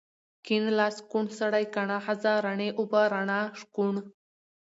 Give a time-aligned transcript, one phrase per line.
[0.45, 3.93] کيڼ لاس، کوڼ سړی، کڼه ښځه، رڼې اوبه، رڼا، شکوڼ